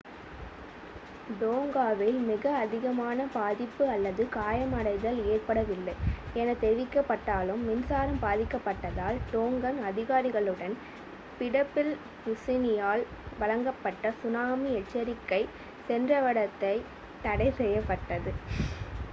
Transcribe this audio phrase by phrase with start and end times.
[1.39, 5.95] டோங்காவில் மிக அதிகமான பாதிப்பு அல்லது காயமடைதல் ஏற்படவில்லை
[6.35, 10.69] என தெரிவிக்கப்பட்டாலும் மின்சாரம் பாதிக்கப்பட்டதால் டோங்கன் அதிகாரிகளுக்கு
[11.37, 13.03] பிடிடபிள்யூசியினால்
[13.39, 15.41] வழங்கப்பட்ட சுனாமி எச்சரிக்கை
[15.87, 16.85] சென்றடைவதில்
[17.23, 18.33] தடை ஏற்பட்டது